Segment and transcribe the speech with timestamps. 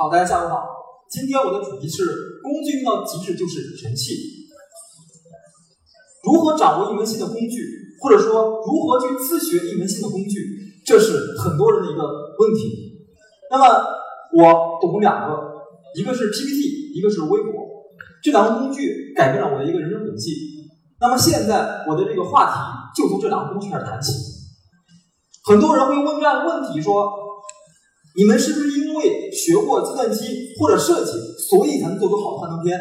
[0.00, 0.64] 好，大家下午好。
[1.10, 4.14] 今天我的主题是工具用到极致就是神器。
[6.24, 7.60] 如何掌握一门新的工具，
[8.00, 12.02] 或者说如何去自学一门新的工具，这是很多人的一个
[12.38, 12.96] 问题。
[13.50, 13.66] 那么
[14.38, 15.36] 我懂两个，
[15.94, 17.52] 一个是 PPT，一个是微博。
[18.22, 20.32] 这两个工具改变了我的一个人生轨迹。
[20.98, 24.14] 那么现在我的这个话题就从这两个工具开始谈起。
[25.44, 27.28] 很多人会问这样的问题说。
[28.16, 32.78] 你们是不是因为学过计算机或者设计，所以才能做出好的幻灯片？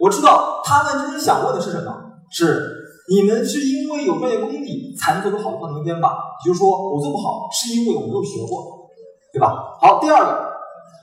[0.00, 1.92] 我知道他们真正想问的是什么？
[2.30, 6.16] 是你们是因为有专业功底才能做出好的幻灯片吧？
[6.44, 8.88] 也就是说，我做不好是因为我没有学过，
[9.32, 9.76] 对吧？
[9.80, 10.52] 好，第二个，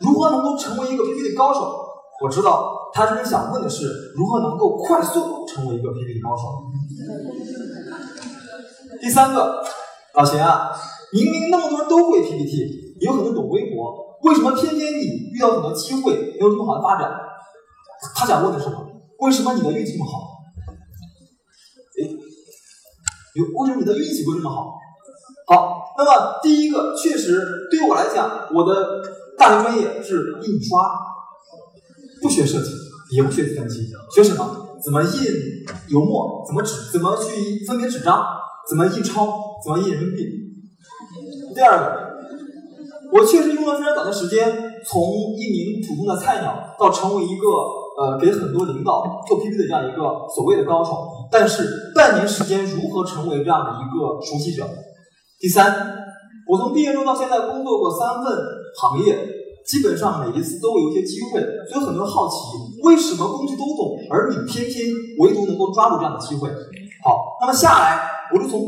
[0.02, 1.86] 如何能够成为一个 PPT 高手？
[2.23, 6.44] 我知道他真正想问的是如何能够快速成为一个 PPT 高手。
[9.00, 9.62] 第三个，
[10.16, 10.72] 老秦啊，
[11.14, 12.88] 明明那么多人都会 PPT。
[13.00, 17.09] 有可能懂微博，为什么偏偏你遇到很多机会没有这么好的发展？
[18.16, 18.86] 他想问的是什么？
[19.19, 20.17] 为什么你的运气这么好？
[22.02, 22.08] 哎，
[23.36, 24.73] 有为什么你的运气会这么好？
[25.47, 29.02] 好，那么第一个确实对我来讲，我的
[29.38, 30.89] 大学专业是印刷，
[32.22, 32.72] 不学设计，
[33.16, 34.77] 也不学计算机，学什么？
[34.81, 35.09] 怎么印
[35.89, 36.44] 油墨？
[36.47, 36.92] 怎么纸？
[36.94, 38.25] 怎么去分别纸张？
[38.70, 39.58] 怎么印钞？
[39.64, 40.25] 怎么印人民币？
[41.53, 42.08] 第二个。
[43.11, 44.45] 我确实用了非常短的时间，
[44.85, 45.02] 从
[45.35, 47.47] 一名普通的菜鸟到成为一个
[47.97, 50.91] 呃给很多领导做 PPT 的这样一个所谓的高手。
[51.31, 54.67] 但是半年时间如何成为这样的一个熟悉者？
[55.39, 55.73] 第三，
[56.47, 58.31] 我从毕业中到现在工作过三份
[58.80, 59.17] 行业，
[59.65, 62.35] 基本上每一次都有一些机会，所以很多人好奇
[62.83, 64.85] 为什么工具都懂，而你偏偏
[65.19, 66.47] 唯独能够抓住这样的机会。
[67.03, 68.59] 好，那么下来我就从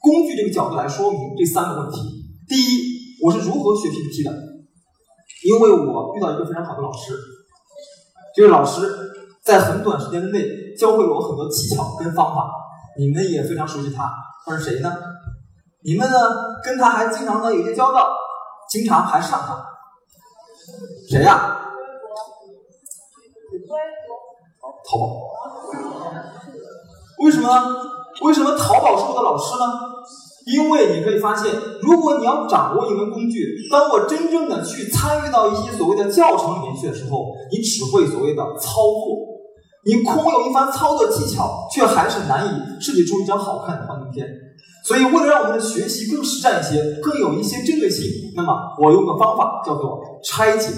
[0.00, 1.98] 工具这个角度来说明这三个问题。
[2.48, 2.91] 第一。
[3.22, 4.32] 我是如何学 PPT 的？
[5.46, 7.16] 因为我遇到一个非常好的老师，
[8.34, 9.12] 这位老师
[9.44, 12.50] 在很短时间内教会了我很多技巧跟方法。
[12.98, 14.12] 你们也非常熟悉他，
[14.44, 14.92] 他是谁呢？
[15.84, 16.18] 你们呢
[16.62, 18.08] 跟他还经常呢有些交道，
[18.68, 19.64] 经常还上他。
[21.08, 21.58] 谁呀？
[24.84, 25.06] 淘宝。
[27.24, 27.48] 为什么？
[28.22, 29.64] 为什么淘宝是我的老师呢？
[30.46, 39.18] 因为你可以发现，如果你要掌握一门工具，当我真正的去参与到一些所谓的教程里面去的时候，你只会所谓的操作，
[39.84, 44.26] 你空有一番操作技巧，却还是难以设计出一张好看的幻灯片。
[44.84, 48.04] 所以，为了让我们的学习更实战一些，更有一些针对性，
[48.34, 50.68] 那么我用个方法叫做拆解。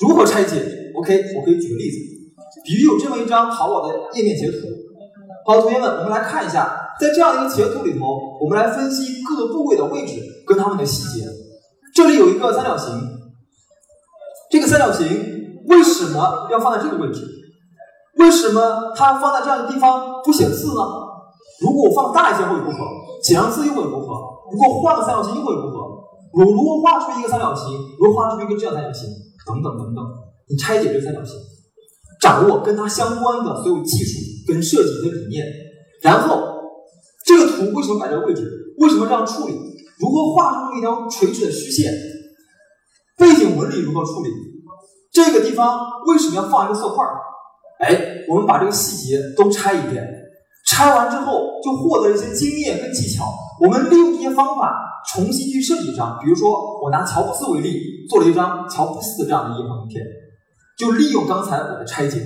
[0.00, 0.62] 如何拆解
[0.96, 1.98] ？OK，我可以举个例子，
[2.64, 4.56] 比如有这么一张淘宝的页面截图。
[5.44, 6.85] 好的，同学们，我们来看一下。
[7.00, 11.26] 在这样一个截图里头，我们来分析各个部位的位置跟它们的细节。
[11.94, 12.92] 这里有一个三角形，
[14.50, 15.06] 这个三角形
[15.68, 17.20] 为什么要放在这个位置？
[18.18, 20.82] 为什么它放在这样的地方不写字呢？
[21.60, 22.78] 如果我放大一些会如何？
[23.22, 24.06] 写上字又会如何？
[24.50, 25.78] 如果换个三角形又会如何？
[26.32, 27.66] 我如何画出一个三角形？
[27.98, 29.08] 如何画出一个这样三角形？
[29.46, 30.04] 等等等等。
[30.48, 31.36] 你拆解这个三角形，
[32.20, 35.46] 掌握跟它相关的所有技术跟设计的理念，
[36.02, 36.55] 然后。
[37.26, 38.48] 这个图为什么摆这个位置？
[38.78, 39.54] 为什么这样处理？
[39.98, 41.92] 如何画出一条垂直的虚线？
[43.18, 44.30] 背景纹理如何处理？
[45.12, 47.04] 这个地方为什么要放一个色块？
[47.80, 50.06] 哎，我们把这个细节都拆一遍，
[50.66, 53.24] 拆完之后就获得一些经验跟技巧。
[53.60, 54.76] 我们利用这些方法
[55.12, 60.04] 重新去设计一张，比如说我拿乔布斯为例，做了一张乔布斯的这样的一个影片，
[60.78, 62.20] 就利用刚才我的拆解。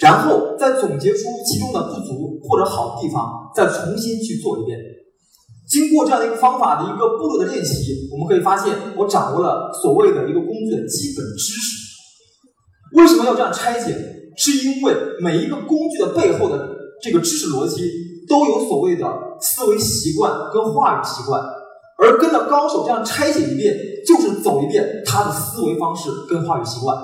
[0.00, 4.78] 然后再总结出其中的不足或者好的地方，再重新去做一遍。
[5.68, 11.84] 经过这样的一个方法的一个步骤的练习，我们可以发现，我掌握了所谓的一个工具的基本知识。
[12.96, 13.96] 为什么要这样拆解？
[14.36, 16.68] 是因为每一个工具的背后的
[17.00, 17.88] 这个知识逻辑
[18.28, 19.06] 都有所谓的
[19.40, 21.40] 思维习惯跟话语习惯，
[22.02, 23.74] 而跟着高手这样拆解一遍，
[24.04, 26.98] 就是走一遍他的思维方式跟话语习惯。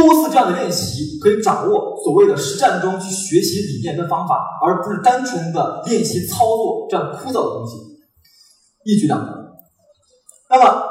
[0.00, 7.76] 多次这样的练习，可以掌握所谓的实战中去学习理念跟方法，而不是单纯的练习操作这样枯燥的东西。
[8.84, 9.52] 一举两得。
[10.48, 10.88] 那么，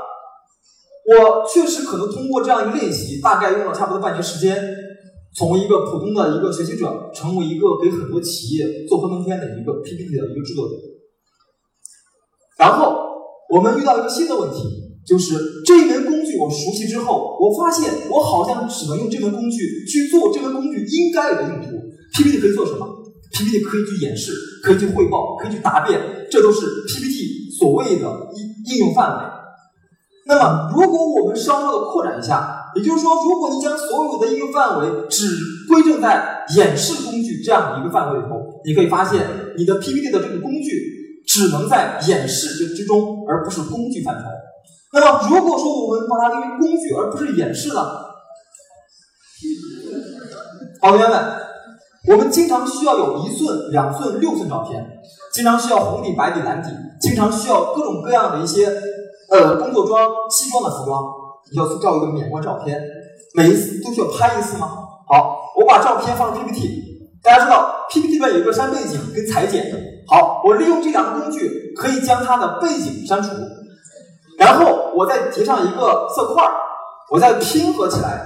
[1.10, 4.64] 我确实可能通过这样一个练习，大概用了差不多半年时间，
[5.36, 10.76] 从一个普通的一个学习者，成为一个给很多企业做幻灯片的一个 PPT 的一个制作者。
[12.60, 12.96] 然后，
[13.50, 14.89] 我们遇到一个新的问题。
[15.06, 21.78] 就是这门工具我熟悉之后，我发现我好像只能用这门工具去做这门工具应该有的用途。
[22.14, 22.86] PPT 可以做什么
[23.32, 26.00] ？PPT 可以去演示，可以去汇报，可以去答辩，
[26.30, 29.24] 这都是 PPT 所谓的应应用范围。
[30.28, 35.26] 那么，如果我们稍稍的扩展一下，也就是说，如果你将所有的应用范围只
[35.68, 39.26] 归正在演示工具这样的一个范围里头，你可以发现
[39.58, 44.24] 你的 PPT 的这个工具只能在演示之之中，而不是工具范畴。
[44.92, 47.82] 那么，如果说我们把它定为工具而不是演示呢？
[50.82, 51.20] 好，同学们，
[52.08, 54.84] 我们经常需要有一寸、两寸、六寸照片，
[55.34, 56.70] 经常需要红底、白底、蓝底，
[57.00, 58.66] 经常需要各种各样的一些
[59.30, 61.04] 呃工作装、西装的服装，
[61.54, 62.82] 要照一个免冠照片，
[63.36, 64.70] 每一次都需要拍一次吗？
[65.08, 69.72] 好，我把照片放 PPT，大家知道 PPT 里面有一个删背景跟裁剪，
[70.08, 73.30] 好，我利用这两个工具可以将它的背景删除，
[74.40, 76.50] 然后我再叠上一个色块，
[77.12, 78.26] 我再拼合起来。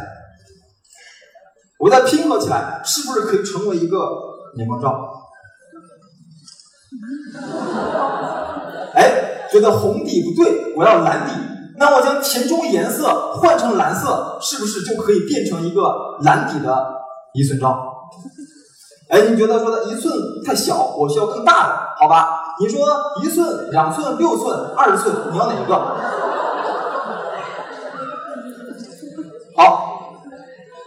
[1.80, 4.00] 我再拼合起来，是不是可以成为一个
[4.56, 5.12] 美光照？
[8.95, 11.33] 哎，觉得红底不对，我要蓝底，
[11.77, 16.94] 那我将填充颜色换成蓝色，是不是就可以变成一个蓝底的
[17.33, 18.09] 一寸照？
[19.09, 20.13] 哎，你觉得说的一寸
[20.45, 22.43] 太小，我需要更大的，好吧？
[22.60, 22.88] 你说
[23.24, 25.76] 一寸、两寸、六寸、二十寸，你要哪一个？
[29.56, 29.90] 好。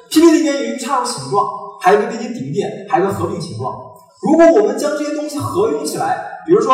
[0.09, 1.47] PPT 里面有一个插入形状，
[1.83, 3.75] 还有一个背景顶点，还有一个合并形状。
[4.23, 6.73] 如果我们将这些东西合用起来，比如说，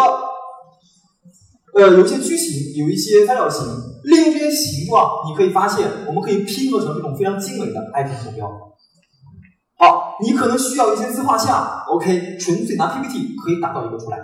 [1.75, 3.67] 呃，有一些矩形，有一些三角形，
[4.05, 8.49] 利用这些形状，你可以发现，我们可以拼合成这种非常精美的 IP 图标。
[9.77, 14.19] 好，你可能需要一些自画像，OK，纯粹拿 PPT 可以打造一个出来。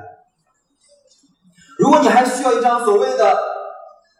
[1.78, 3.34] 如果你还需要一张所谓的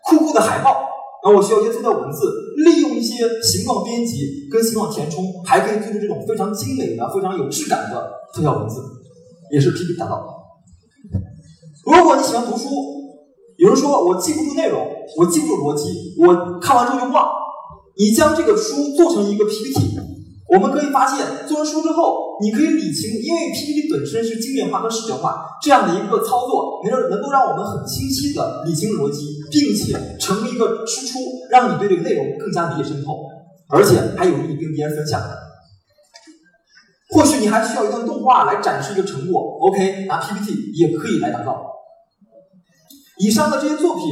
[0.08, 0.87] 酷酷的海报。
[1.20, 2.32] 那我需要一些特效文字，
[2.64, 8.81] 利用一些形状编辑跟形状填充，还可以做出这种非常精美的、非常有质感的特效文字，
[9.50, 11.20] 也是 PPT 打造的。
[11.84, 12.69] 如果你喜欢读书，
[13.56, 14.81] 有人说我记不住内容，
[15.16, 17.28] 我记不住逻辑，我看完之后就忘，
[17.99, 19.99] 你将这个书做成一个 PPT。
[20.49, 31.19] 我们可以发现，做完书之后，你可以理清，因为 PPT 本身是经典化和视觉化这样的一个操作，能让能够让我们很清晰的理清逻辑，并且成为一个输出，
[31.50, 33.19] 让你对这个内容更加理解深透，
[33.69, 35.21] 而且还有利于跟别人分享。
[37.11, 41.62] 或许你还需要一段动画来展示一个成果，OK，拿 PPT 也可以来打造。
[43.19, 44.05] 以上的这些作品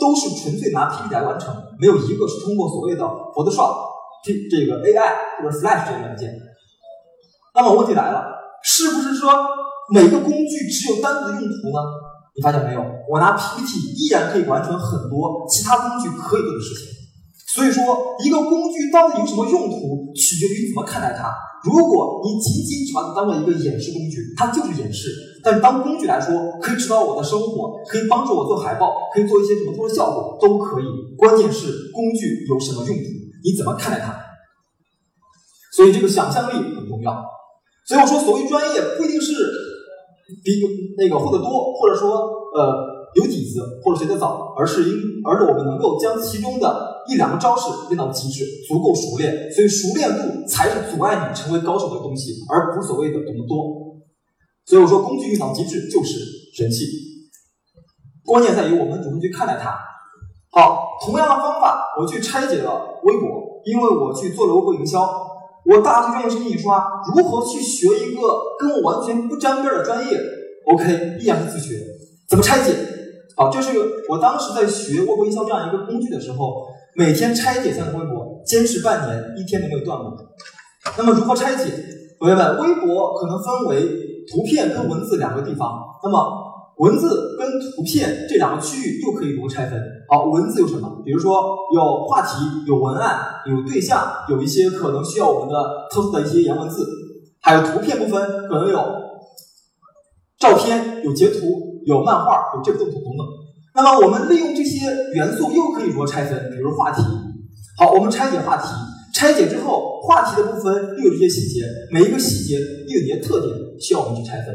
[0.00, 3.91] 都是纯粹拿 PPT 来完成，没有一个是通过所谓的 Photoshop。
[4.24, 6.32] 这这个 AI 或者 Flash 这个软件，
[7.54, 8.24] 那么问题来了，
[8.62, 9.30] 是不是说
[9.92, 11.78] 每个工具只有单独的用途呢？
[12.34, 12.80] 你发现没有？
[13.10, 16.92] 我拿 PPT 依然可以完成很多其他工具可以做的事情。
[17.52, 21.28] 所以说，一个工具到底有什么用途，取决于你怎么看待它。
[21.62, 25.10] 如果你仅仅只把它当做一个演示工具，它就是演示；
[25.44, 26.32] 但当工具来说，
[26.62, 30.84] 可以指导我的生活，可以帮助我做海报，可以做一些什么特殊效果，都可以。
[31.18, 33.21] 关键是工具有什么用途。
[33.42, 34.14] 你怎么看待它？
[35.74, 37.24] 所以这个想象力很重要。
[37.88, 39.32] 所以我说，所谓专业不一定是
[40.44, 40.60] 比
[40.98, 42.10] 那个会的多，或者说
[42.54, 44.94] 呃有底子或者学得早，而是因
[45.24, 49.50] 而是我们能够将其中的一两个招式练到极致，足够熟练。
[49.50, 53.96] 所以熟练度才是阻碍你成为高手的东西，而不是所谓的懂得多。
[54.64, 56.20] 所以我说，工具用到极致就是
[56.54, 56.84] 神器。
[58.24, 59.76] 关键在于我们怎么去看待它。
[60.52, 65.00] 好，同样的方法，我去拆解了微博，因为我去做了微博营销。
[65.64, 66.84] 我大学专业是印刷，
[67.16, 68.20] 如何去学一个
[68.58, 70.18] 跟我完全不沾边的专业
[70.66, 71.76] ？OK，依然是自学。
[72.28, 72.74] 怎么拆解？
[73.36, 73.70] 好，这是
[74.10, 76.66] 我当时在学微博营销这样一个工具的时候，
[76.96, 80.14] 每天拆解三个微博，坚持半年，一天都没有断过。
[80.98, 81.72] 那么如何拆解？
[82.18, 83.82] 同学们，微博可能分为
[84.30, 85.80] 图片跟文字两个地方。
[86.04, 86.18] 那么
[86.78, 89.80] 文字跟图片这两个区域又可以如何拆分？
[90.12, 91.00] 好，文字有什么？
[91.06, 91.32] 比如说
[91.74, 95.54] 有话题、有文案、有对象，有一些可能需要我们的
[95.90, 96.86] 特殊的一些言文字，
[97.40, 98.76] 还有图片部分可能有
[100.38, 103.26] 照片、有截图、有漫画、有这个动图等等。
[103.74, 106.50] 那么我们利用这些元素又可以如何拆分？
[106.50, 107.00] 比如话题，
[107.78, 108.68] 好，我们拆解话题，
[109.14, 113.50] 拆解之后，话题的部分又有这些细节，每一个细节又有一些特点，
[113.80, 114.54] 需要我们去拆分。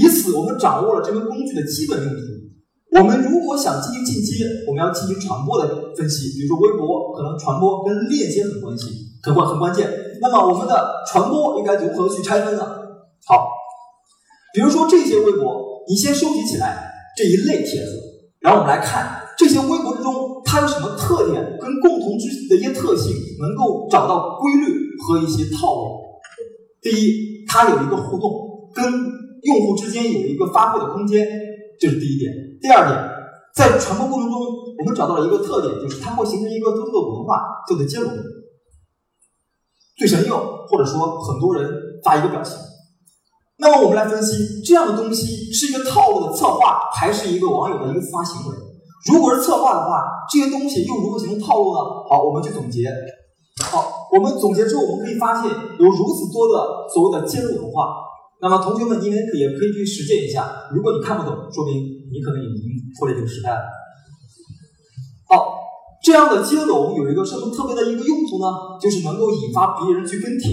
[0.00, 2.35] 以此，我们掌握了这个工具的基本用途。
[2.92, 6.30] 我们如果想进行进阶，我们要进行传播的分析。
[6.38, 8.86] 比如说微博，可能传播跟链接很关系，
[9.22, 9.90] 很关很关键。
[10.20, 12.64] 那么我们的传播应该如何去拆分呢？
[13.26, 13.48] 好，
[14.54, 18.00] 比如说这些微博，你先收集起来这一类帖子，
[18.40, 26.00] 然后我们来看这些微博之中它有什么特点跟共同之的一些特性，能够找到规律和一些套路。
[26.80, 28.30] 第一，它有一个互动
[28.72, 29.26] 跟。
[29.42, 31.24] 用户之间有一个发挥的空间，
[31.80, 32.32] 这是第一点。
[32.60, 32.96] 第二点，
[33.54, 38.12] 在传播过程中，我们找到了一个特点，就是它会形成一个特殊的文化，叫做接龙。
[39.98, 41.70] 最神用，或者说很多人
[42.04, 42.56] 发一个表情。
[43.58, 48.56] 那么我们来分析，这样的东西是一个套路的策划，还是一个网友的一个自发行为？
[49.10, 51.80] 如果是策划的话，这些东西又如何形成套路呢？
[52.10, 52.82] 好，我们去总结。
[53.64, 57.96] 好，我们总结之后，我们可以发现有如此多的所谓的接龙文化。
[58.40, 60.68] 那么同学们，你们可也可以去实践一下。
[60.74, 63.64] 如果你看不懂，说明你可能已经脱离这个时代了。
[65.28, 65.58] 好，
[66.04, 68.46] 这样的接龙有一个什么特别的一个用途呢？
[68.80, 70.52] 就是能够引发别人去跟帖。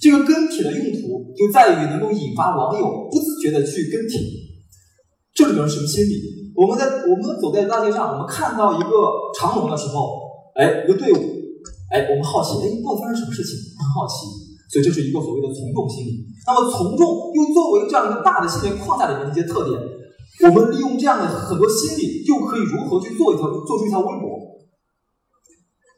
[0.00, 4.20] 这个跟帖的用途就在于能够引发网友不自觉的去跟帖。
[5.34, 6.54] 这里面是什么心理？
[6.56, 8.90] 我们在我们走在大街上，我们看到一个
[9.38, 10.18] 长龙的时候，
[10.54, 11.18] 哎，一个队伍，
[11.92, 13.54] 哎，我们好奇，哎，到底发生什么事情？
[13.78, 14.47] 很好奇。
[14.68, 16.26] 所以这是一个所谓的从众心理。
[16.46, 19.80] 那么从众又作为这样一个大的心理框架里面的一些特点，
[20.48, 24.38] 我们利用这样的很多心理，又可以如何去做一条做出一条微博？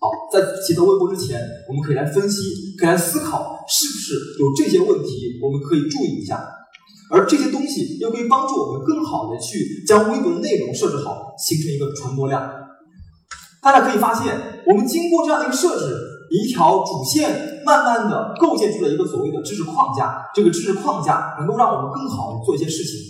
[0.00, 2.40] 好，在写到微博之前，我们可以来分析，
[2.78, 6.42] 可以来思考，是不是有这些问题，我们可以注意一下。
[7.10, 12.50] 而这些东西又可以帮助我们更好的去将微博的内容设置好，形成一个传播量。
[13.60, 16.09] 大家可以发现，我们经过这样的一个设置。
[16.30, 20.30] 一条主线，慢慢的构建出了一个所谓的知识框架。
[20.32, 23.00] 这个知识框架能够让我们更好的做一些事情，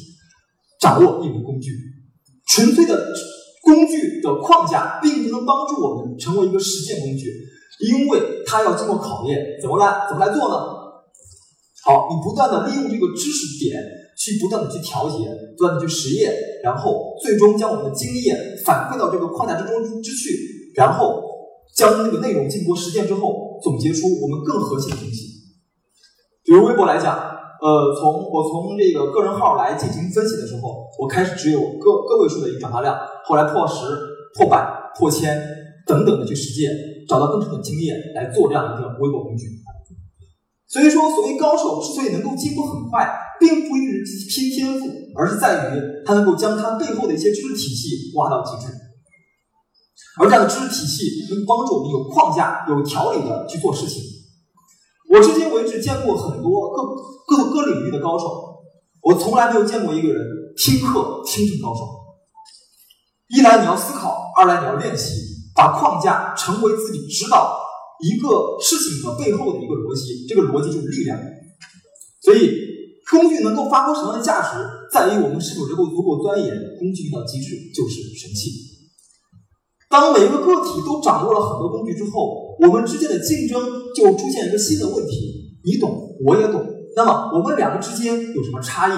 [0.81, 1.71] 掌握一门工具。
[2.49, 2.97] 纯粹的
[3.63, 7.31] 工具的框架，并不能帮助我们成为一个实践工具，
[7.81, 9.39] 因为它要经过考验。
[9.61, 10.09] 怎么来？
[10.09, 10.57] 怎么来做呢？
[11.85, 13.79] 好，你不断的利用这个知识点，
[14.17, 16.33] 去不断的去调节，不断的去实验，
[16.65, 21.30] 然后最终将我们的经验反馈到这个框架之中之去，然后。
[21.81, 25.33] 将这个内容经过实践之后，总结出我们更核心的东西。
[26.45, 32.95] 比如微博来讲，呃，从我从这个个人号来进行分析的时候，我开始只有个个位数的一个转发量，
[33.25, 33.97] 后来破十、
[34.37, 34.61] 破百、
[34.99, 35.41] 破千
[35.87, 36.71] 等等的去实践，
[37.09, 39.47] 找到更多的经验来做这样一个微博工具。
[40.69, 43.09] 所以说，所谓高手之所以能够进步很快，
[43.41, 48.71] 并不一定是拼天赋，而是在于他能够将他背后的一些知识体系挖到极致。
[50.19, 54.03] 而这样的知识体系能帮助我们有框架、有条理的去做事情。
[55.09, 58.25] 我至今为止见过很多各各各领域的高手，
[59.03, 60.27] 我从来没有见过一个人
[60.57, 61.81] 听课听成高手。
[63.29, 65.15] 一来你要思考，二来你要练习，
[65.55, 67.57] 把框架成为自己指导
[68.01, 71.19] 一个事情的背后的一个逻辑，这个逻辑就是力量。
[72.23, 72.51] 所以，
[73.11, 74.59] 工具能够发挥什么样的价值，
[74.93, 78.70] 在于我们是否能够足够钻研工具遇到机制就是神器。
[79.91, 83.61] 当每一个个体都掌握了很多工具之后，我们之间的竞争
[83.93, 86.65] 就出现一个新的问题：你懂，我也懂。
[86.95, 88.93] 那么我们两个之间有什么差异？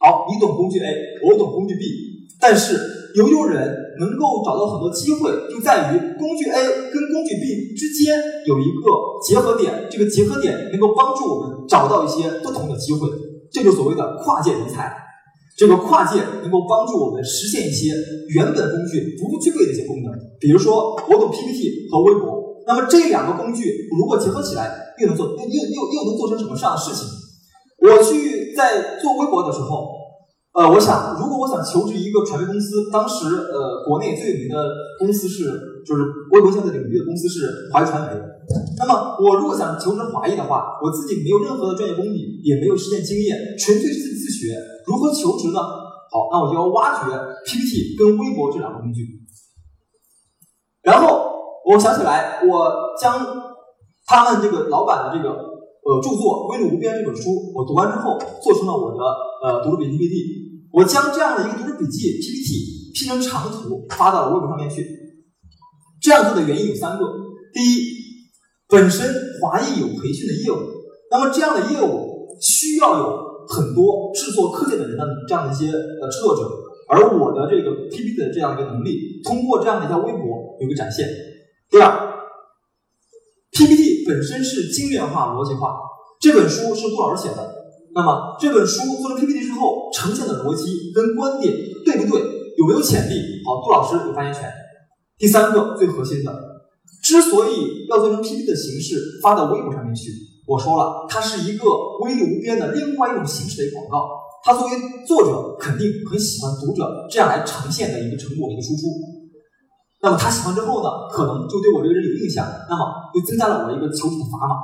[0.00, 1.84] 好，你懂工具 A，我懂工具 B，
[2.40, 2.74] 但是
[3.16, 3.68] 有有人
[4.00, 8.80] 能够找到很多机会，就在于工具 A 跟工具 B 之间有一个
[9.26, 13.08] 结合点，这个结合点能够帮助我们找到一些不同的机会，
[13.52, 14.90] 这就所谓的跨界人才。
[15.56, 17.94] 这个跨界能够帮助我们实现一些
[18.34, 27.06] 原本工具不具备的一些功能，比如说我懂 PPT 和微博，那么这两个工具如果结合起来，又能做又又又又能做成什么样的事情？
[27.78, 29.93] 我去在做微博的时候，
[30.54, 34.70] 呃，我想如果我想求职一个传媒公司，当时呃国内最有名的
[35.00, 38.22] 公司是就是微博现在领域的公司是华谊传媒。
[38.78, 44.54] 那么我如果想求职华谊的话，我自己没有任何的专业功底，也没有实践经验，纯粹是自己自学。
[44.86, 45.58] 如何求职呢？
[45.58, 47.10] 好，那我就要挖掘
[47.44, 49.02] PPT 跟微博这两个工具。
[50.82, 51.32] 然后
[51.66, 53.26] 我想起来，我将
[54.06, 55.34] 他们这个老板的这个
[55.84, 59.04] 呃著作《威力无边》这本书，我读完之后，做成了我的
[59.44, 60.72] 呃读书笔记 PPT。
[60.72, 64.84] 我将这样的一个读书笔记 PPT 拼成长图发到了微博上面去。
[66.00, 67.04] 这样做的原因有三个：
[67.52, 67.92] 第一，
[68.68, 69.06] 本身
[69.40, 70.56] 华谊有培训的业务，
[71.10, 73.04] 那么这样的业务需要有
[73.48, 76.42] 很多制作课件的人的这样的一些呃制作者，
[76.88, 81.06] 而我的这个 PPT 的这样一个能力，通过这样的一条微博有个展现。
[81.70, 82.13] 第二
[84.06, 85.74] 本身是精炼化、逻辑化，
[86.20, 87.54] 这本书是杜老师写的，
[87.94, 92.20] 那么这本书做成 PPT 之后呈现的逻辑跟观点对不对，
[92.58, 93.14] 有没有潜力？
[93.44, 94.50] 好，杜老师有发言权。
[95.18, 96.32] 第三个最核心的。
[97.02, 100.10] 之所以要做成 PPT 的形式发到微博上面去，
[100.46, 101.66] 我说了，它是一个
[102.00, 104.08] 威力无边的另外一种形式的广告。
[104.42, 104.72] 它作为
[105.06, 108.88] 作者肯定很喜欢读者这样来呈现的一个成果一个输出。
[110.04, 114.54] 那么他喜欢之后呢，可能就对我这个人有印象，那么就增加了我的一个求职的砝码。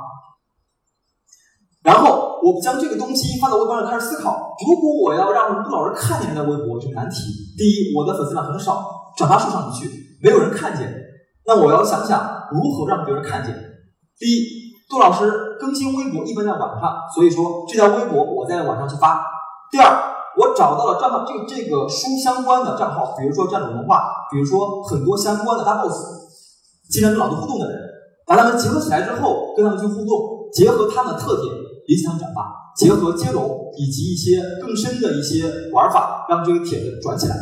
[1.81, 7.25] 然后我将这个东西放到微博上开始思考，如果我要让杜老师看见这条微博，这个难题。
[7.57, 8.85] 第一，我的粉丝量很少，
[9.17, 9.89] 转发数上不去，
[10.21, 10.93] 没有人看见。
[11.47, 12.21] 那我要想想
[12.51, 13.51] 如何让别人看见。
[14.19, 14.45] 第一，
[14.87, 19.25] 杜老师更新微博一般在晚上，所以说这条微博我在晚上去发。
[19.71, 19.89] 第二，
[20.61, 25.97] 找到了账号这这个书相关的账号，比如说这样的文化，比如说很多相关的大 boss，
[26.87, 27.81] 经常跟老师互动的人，
[28.27, 31.51] 把他们结合起来之后，跟他们去互动，结合他们的特点
[31.87, 37.35] 引起他们转发，结合接龙以及一些更深的一些玩法，让这个帖子转起来。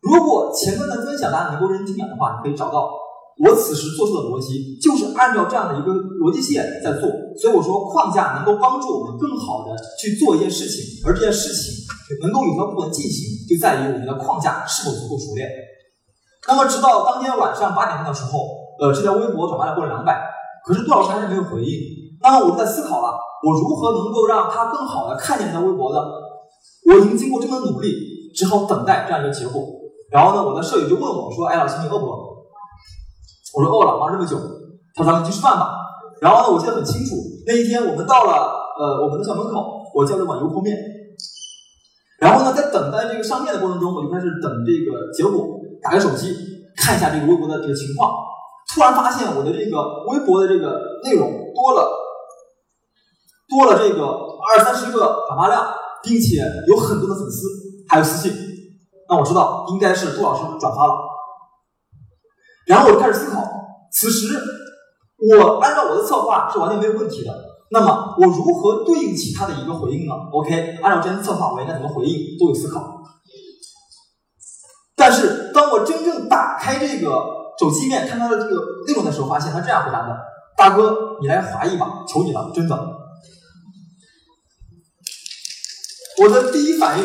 [0.00, 2.88] 如果前面的分享大家能够认真听讲的话，你可以找到
[3.38, 7.08] 我此时做出的逻辑，就是按照这样的一个逻辑线在做。
[7.40, 11.72] 所以我说框架能够帮助我们更好的去做一件事情，而这件事情
[12.20, 15.48] 能够有条不紊进行，就在于我们的框架是否足够熟练。
[16.46, 18.38] 那么直到当天晚上八点钟的时候，
[18.78, 20.20] 呃，这条微博转发了过了两百，
[20.66, 21.78] 可是杜老师还是没有回应。
[22.20, 25.98] 那么我就在思考了，我如何能够让他更好的看见这条微博呢？
[26.86, 27.90] 我已经经过这么努力，
[28.36, 29.62] 只好等待这样一个结果。
[30.10, 32.18] 然后呢，我的舍友就问我说：“哎，老师，你饿不饿？”
[33.54, 34.36] 我说：“饿了，忙这么久。”
[34.94, 35.76] 他说：“咱们去吃饭吧。”
[36.20, 37.16] 然后呢，我记得很清楚，
[37.46, 38.32] 那一天我们到了
[38.78, 40.76] 呃我们的校门口，我叫了碗油泼面。
[42.20, 45.46] 然后呢，在等待这个上面的过程中，我就开始等这个结果，
[45.82, 46.36] 打开手机
[46.76, 48.12] 看一下这个微博的这个情况。
[48.72, 51.90] 突然发现我的这个微博的这个内容多了，
[53.50, 55.66] 多了这个二三十个转发量，
[56.02, 57.48] 并且有很多的粉丝，
[57.88, 58.32] 还有私信。
[59.08, 60.94] 那我知道应该是杜老师转发了，
[62.66, 63.44] 然后我就开始思考，
[63.92, 64.38] 此时
[65.18, 67.32] 我按照我的策划是完全没有问题的。
[67.70, 73.02] 那么我如何对应起他的一个回应呢？OK，按照之前的策划，我应该怎么回应都有思考。
[74.94, 77.10] 但是当我真正打开这个
[77.58, 80.16] 手机面看他的这个内容的时候，发现他这样回答的
[80.56, 82.76] ：“大哥，你来华谊吧，求你了，真的。”
[86.22, 87.04] 我的第一反应。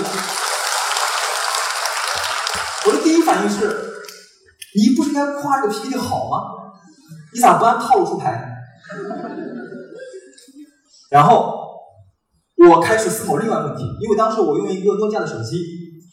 [2.85, 3.86] 我的第一反应是，
[4.77, 6.37] 你不是应该夸这个 PPT 好吗？
[7.33, 8.53] 你咋不按套路出牌？
[11.09, 11.57] 然后
[12.69, 15.63] 我开始思考另外问题，因为当时我用一个诺基亚的手机，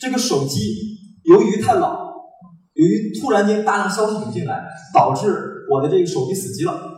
[0.00, 0.74] 这个手机
[1.24, 2.14] 由于太老，
[2.72, 6.90] 由于突然间大量消息涌进来，导致我的这个手机死机了。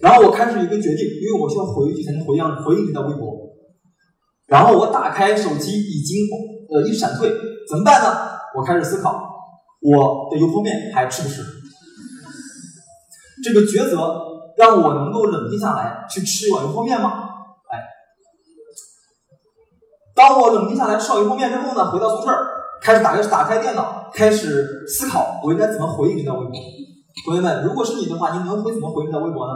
[0.00, 3.32] 然后我开始一个决定，因为我需要回去才能回应回应这条微博。
[4.46, 6.16] 然后我打开手机，已经
[6.70, 7.30] 呃一闪退。
[7.68, 8.38] 怎么办呢？
[8.56, 9.27] 我开始思考，
[9.80, 11.42] 我的油泼面还吃不吃？
[13.44, 13.96] 这个抉择
[14.56, 17.28] 让我能够冷静下来去吃一碗油泼面吗？
[17.70, 17.78] 哎，
[20.16, 22.32] 当我冷静下来吃完油泼面之后呢，回到宿舍，
[22.82, 26.52] 开始打开打开电脑，开始思考我应该怎么回应这条微博。
[27.24, 29.52] 同学们，如果是你的话，你能会怎么回应这条微博呢？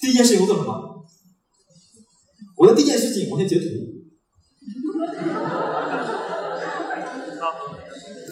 [0.00, 1.04] 第一件事情做什么？
[2.56, 3.64] 我的第一件事情，我先截图。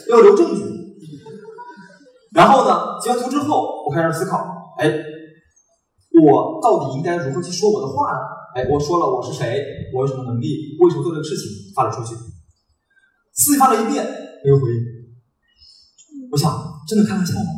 [0.08, 0.62] 要留证据，
[2.32, 2.98] 然后呢？
[3.02, 4.88] 截完图之后，我开始思考，哎，
[6.22, 8.18] 我到底应该如何去说我的话呢？
[8.54, 9.60] 哎，我说了我是谁，
[9.94, 12.14] 我有什么能力，为什么做这个事情，发了出去，
[13.34, 14.04] 思发了一遍，
[14.44, 14.76] 没有回应。
[16.30, 17.50] 我想，真的开玩笑吗？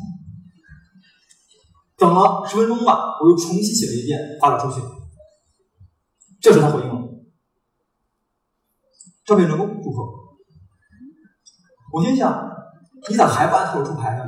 [1.97, 4.85] 等了十分钟吧，我又重新写了一遍，发了出去。
[6.41, 7.09] 这时他回应了，
[9.25, 10.24] 这位成功，祝贺。
[11.95, 12.51] 我心想，
[13.09, 14.25] 你咋还不按套路出牌呢？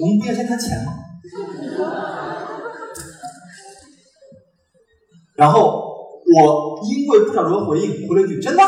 [0.00, 0.92] 我们不应该先谈钱吗？
[5.38, 5.94] 然后
[6.34, 8.62] 我因为不知道如何回应，回了一句“真的”，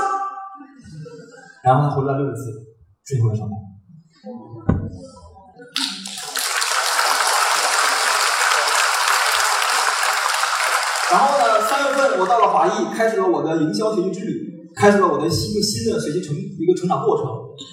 [1.65, 2.45] 然后他回了六个字
[3.05, 3.59] ：“追回来上班。”
[11.11, 14.54] 然后呢，三月份我到了华谊，开始了我的营销学习之旅。
[14.77, 17.27] 开始了我的新一个新的学习成一个成长过程，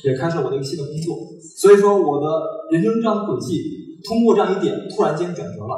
[0.04, 1.18] 也开始了我的一个新的工作。
[1.58, 2.28] 所以说，我的
[2.72, 3.64] 人生这样的轨迹，
[4.08, 5.76] 通过这样一点突然间转折了。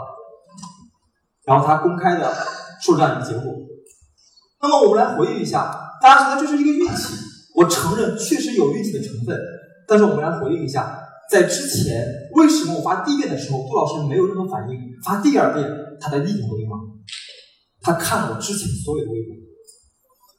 [1.45, 2.31] 然后他公开的
[2.81, 3.53] 说这样一个结果。
[4.61, 7.13] 那么我们来回忆一下，大家觉得这是一个运气？
[7.55, 9.37] 我承认确实有运气的成分。
[9.87, 10.97] 但是我们来回忆一下，
[11.29, 12.05] 在之前
[12.35, 14.77] 为什么我发第一遍的时候，杜老师没有任何反应？
[15.03, 16.77] 发第二遍，他在立即回应吗？
[17.81, 19.42] 他看了我之前所有的微博。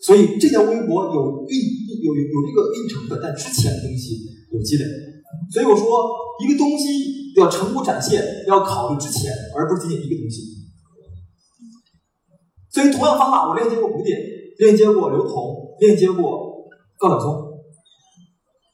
[0.05, 1.57] 所以这条微博有运
[1.89, 4.21] 有有有这个运成分，但之前的东西
[4.53, 4.85] 有积累。
[5.51, 5.87] 所以我说，
[6.45, 10.43] 一个东西要成果展现，要考虑之前，而不是仅仅一个东西。
[12.71, 14.19] 所以同样方法，我链接过古典，
[14.59, 17.57] 链接过刘同，链接过高晓松。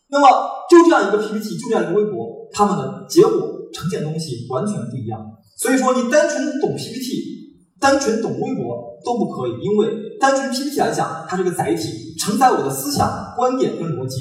[0.09, 0.27] 那么
[0.69, 5.21] 就这样一个 PPT，就这样一个微博，他们的结果呈现东西完全不一样。
[5.57, 9.89] 所以说，你单纯懂 PPT，单纯懂微博都不可以，因为
[10.21, 14.17] 单纯 PPT 来讲，它是个载体，承载我的思想、观点跟逻辑，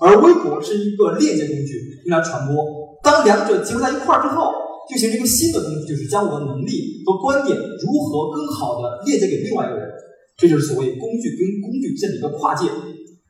[0.00, 2.54] 而微博是一个链接工具，用来传播。
[3.02, 4.52] 当两者结合在一块儿之后，
[4.90, 9.88] 就形成一个新的工具，就是将我的能力和观点如何更好的链接给另外一个人。
[10.36, 12.68] 这就是所谓工具跟工具之间的一个跨界。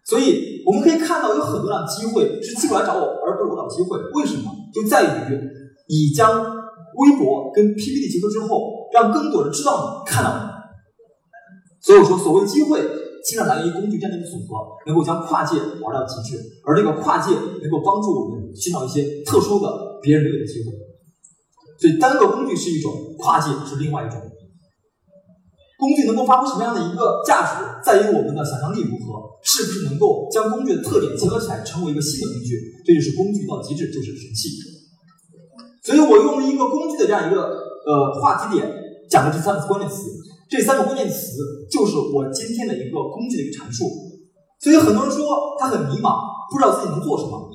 [0.05, 3.99] 所以我们可以看到，有很多样的机会是机会来找我，而不是我找机会。
[4.15, 4.51] 为什么？
[4.75, 5.35] 就在于
[5.89, 6.57] 你将。
[6.97, 10.56] 微博跟 PPT 结合之后，让更多人知道你、看到你。
[11.87, 12.83] 所以我说，所谓机会，
[13.23, 16.43] 经常来源于工具这样的组合，能够将跨界玩到极致。
[16.67, 19.71] 而这个跨界能够帮助我们寻找一些特殊的、
[20.03, 20.75] 别人没有的机会。
[21.79, 24.19] 所以，单个工具是一种，跨界是另外一种。
[25.79, 32.59] 工具能够发挥什么样的一个价值，在于我们的想象力如何，是不是能够将工具的特点结合起来，成为一个新的工具。
[32.83, 34.49] 这就是工具到极致，就是神器。
[35.85, 37.47] 所以我用了一个工具的这样一个
[37.87, 38.67] 呃话题点，
[39.09, 40.11] 讲的这三个关键词，
[40.49, 41.39] 这三个关键词
[41.71, 43.85] 就是我今天的一个工具的一个阐述。
[44.61, 45.27] 所以很多人说
[45.59, 46.17] 他很迷茫，
[46.51, 47.51] 不知道自己能做什么。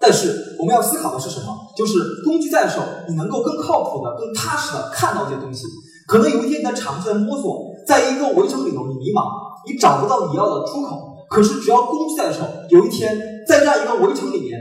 [0.00, 1.56] 但是我们要思考的是什么？
[1.76, 5.64] 就是工具在手，你能够更靠谱的、更踏实的看到这些东西。
[6.08, 9.30] 可能有一天你在尝试在摸索，在一个围城里头你迷茫，
[9.64, 10.98] 你找不到你要的出口。
[11.30, 14.58] 可是只要工具在手，有一天在这样一个围城里面，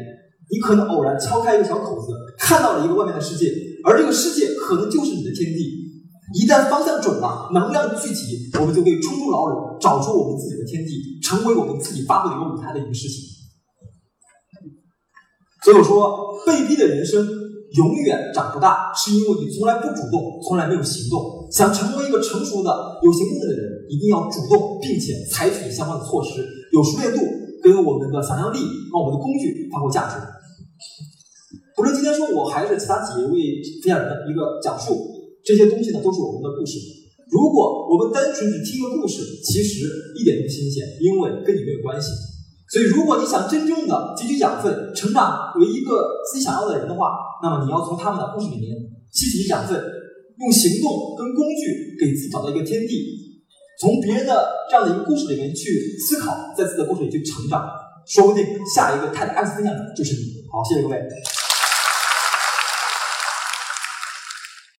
[0.50, 2.14] 你可能偶然敲开一个小口子。
[2.38, 3.52] 看到了一个外面的世界，
[3.84, 5.91] 而这个世界可能就是你的天地。
[6.34, 13.30] 一旦方向准了，能量聚集，我们就可以冲出牢笼，找出我们自己的天地，成为我们自己发挥的一个舞台的一个事情。
[15.64, 17.28] 所以我说，被逼的人生
[17.76, 21.48] 永远长不大，是因为你从来不主动，从来没有行动。
[21.52, 22.72] 想成为一个成熟的、
[23.04, 27.20] 有行动力的人，一定要主动，并且采取相关的措施，有熟练度，
[27.62, 28.60] 跟我们的想象力，
[28.92, 30.16] 让我们的工具发挥价值。
[31.76, 34.96] 不论今天说我还是其他几位分享人的一个讲述，
[35.46, 36.78] 这些东西呢都是我们的故事。
[37.30, 39.88] 如果我们单纯只听个故事，其实
[40.20, 42.10] 一点都不新鲜，因为跟你没有关系。
[42.72, 47.12] 所以，如果你想真正的汲取养分，成长为一个自己想要的人的话，
[47.44, 48.76] 那么你要从他们的故事里面
[49.12, 49.76] 吸取养分，
[50.40, 53.44] 用行动跟工具给自己找到一个天地，
[53.80, 57.64] 从别人的这样的一个故事里面去思考，在自己的故事里去成长，
[58.08, 60.44] 说不定下一个泰的 X 分享者就是你。
[60.52, 60.98] 好，谢谢各位。